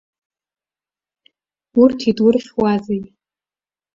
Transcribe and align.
Урҭ 1.81 1.99
идурхьуазеи. 2.09 3.03